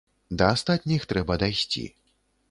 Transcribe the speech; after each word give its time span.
Да 0.41 0.45
астатніх 0.53 1.05
трэба 1.11 1.37
дайсці! 1.43 1.83